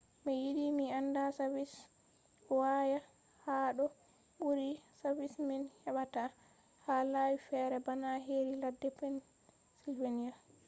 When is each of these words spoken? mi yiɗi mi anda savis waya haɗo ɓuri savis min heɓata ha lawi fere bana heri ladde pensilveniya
mi 0.23 0.33
yiɗi 0.43 0.65
mi 0.77 0.85
anda 0.99 1.23
savis 1.37 1.73
waya 2.59 2.99
haɗo 3.45 3.85
ɓuri 4.39 4.69
savis 5.01 5.33
min 5.47 5.63
heɓata 5.85 6.23
ha 6.85 6.95
lawi 7.13 7.35
fere 7.47 7.77
bana 7.85 8.09
heri 8.25 8.53
ladde 8.63 8.87
pensilveniya 8.99 10.33